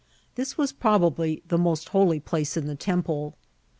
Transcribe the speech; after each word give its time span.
This 0.33 0.57
was 0.57 0.73
proba* 0.73 1.13
bly 1.15 1.41
the 1.47 1.59
most 1.59 1.89
holy 1.89 2.19
place 2.19 2.57
in 2.57 2.65
the 2.65 2.73
temple. 2.75 3.37